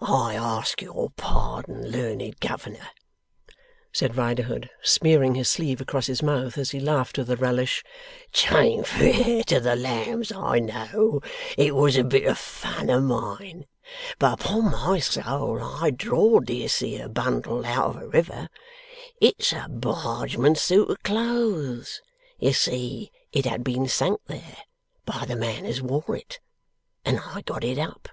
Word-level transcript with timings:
'I 0.00 0.36
ask 0.36 0.80
your 0.80 1.10
pardon, 1.16 1.90
learned 1.90 2.38
governor,' 2.38 2.90
said 3.92 4.14
Riderhood, 4.16 4.70
smearing 4.80 5.34
his 5.34 5.48
sleeve 5.48 5.80
across 5.80 6.06
his 6.06 6.22
mouth 6.22 6.56
as 6.56 6.70
he 6.70 6.78
laughed 6.78 7.18
with 7.18 7.28
a 7.32 7.36
relish, 7.36 7.82
'tain't 8.32 8.86
fair 8.86 9.42
to 9.42 9.58
the 9.58 9.74
lambs, 9.74 10.30
I 10.30 10.60
know. 10.60 11.20
It 11.58 11.74
wos 11.74 11.96
a 11.96 12.04
bit 12.04 12.26
of 12.28 12.38
fun 12.38 12.88
of 12.90 13.02
mine. 13.02 13.66
But 14.20 14.34
upon 14.34 14.70
my 14.70 15.00
soul 15.00 15.60
I 15.60 15.90
drawed 15.90 16.46
this 16.46 16.78
here 16.78 17.08
bundle 17.08 17.66
out 17.66 17.96
of 17.96 17.96
a 18.02 18.06
river! 18.06 18.48
It's 19.20 19.50
a 19.52 19.66
Bargeman's 19.68 20.60
suit 20.60 20.88
of 20.90 21.02
clothes. 21.02 22.00
You 22.38 22.52
see, 22.52 23.10
it 23.32 23.46
had 23.46 23.64
been 23.64 23.88
sunk 23.88 24.20
there 24.28 24.58
by 25.04 25.24
the 25.26 25.34
man 25.34 25.66
as 25.66 25.82
wore 25.82 26.14
it, 26.14 26.38
and 27.04 27.18
I 27.18 27.40
got 27.40 27.64
it 27.64 27.80
up. 27.80 28.08